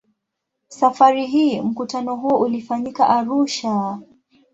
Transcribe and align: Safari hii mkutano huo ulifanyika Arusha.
Safari 0.67 1.25
hii 1.25 1.61
mkutano 1.61 2.15
huo 2.15 2.39
ulifanyika 2.39 3.07
Arusha. 3.09 3.99